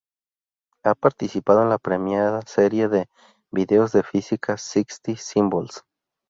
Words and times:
Ha 0.83 0.95
participado 0.95 1.61
en 1.61 1.69
la 1.69 1.77
premiada 1.77 2.41
serie 2.47 2.87
de 2.87 3.07
videos 3.51 3.91
de 3.91 4.01
física 4.01 4.57
Sixty 4.57 5.15
Symbols. 5.15 5.83